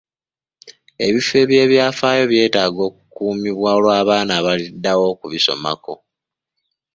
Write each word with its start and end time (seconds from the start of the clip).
Ebifo 1.05 1.33
eby'ebyafaayo 1.43 2.23
byetaaga 2.31 2.81
okukuumibwa 2.89 3.69
olw'abaana 3.77 4.31
abaliddawo 4.39 5.03
okubisomako. 5.13 5.93